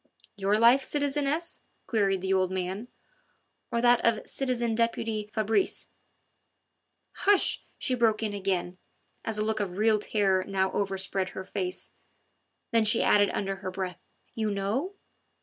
[0.35, 2.87] "Your life, citizeness?" queried the old man,
[3.71, 5.89] "or that of citizen deputy Fabrice?"
[7.13, 8.79] "Hush!" she broke in again,
[9.23, 11.91] as a look of real terror now overspread her face.
[12.71, 13.99] Then she added under her breath:
[14.33, 14.95] "You know?"